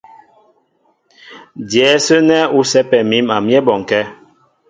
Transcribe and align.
Dyɛ̌ 1.69 1.87
ásə́ 1.95 2.19
nɛ́ 2.27 2.41
ú 2.57 2.61
sɛ́pɛ 2.71 2.97
mǐm 3.09 3.25
a 3.35 3.37
myɛ́ 3.47 3.61
bɔnkɛ́. 3.65 4.03